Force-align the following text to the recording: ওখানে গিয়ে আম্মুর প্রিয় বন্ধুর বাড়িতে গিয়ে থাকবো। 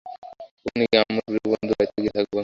ওখানে 0.65 0.83
গিয়ে 0.83 1.01
আম্মুর 1.01 1.23
প্রিয় 1.25 1.47
বন্ধুর 1.51 1.75
বাড়িতে 1.79 1.99
গিয়ে 2.03 2.13
থাকবো। 2.17 2.37